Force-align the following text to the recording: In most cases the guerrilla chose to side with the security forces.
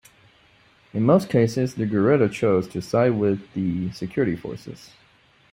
In 0.95 1.03
most 1.03 1.29
cases 1.29 1.75
the 1.75 1.85
guerrilla 1.85 2.27
chose 2.27 2.67
to 2.69 2.81
side 2.81 3.19
with 3.19 3.53
the 3.53 3.91
security 3.91 4.35
forces. 4.35 4.93